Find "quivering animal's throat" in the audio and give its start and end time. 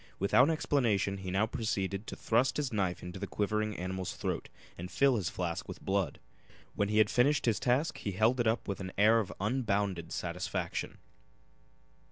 3.27-4.49